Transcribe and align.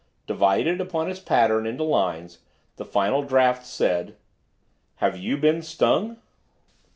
Divided, 0.25 0.81
upon 0.81 1.05
his 1.05 1.19
pattern, 1.19 1.67
into 1.67 1.83
lines, 1.83 2.39
the 2.77 2.85
final 2.85 3.21
draft 3.21 3.67
read: 3.79 4.15
HAVE 4.95 5.15
YOU 5.15 5.37
BEEN 5.37 5.61
STUNG? 5.61 6.17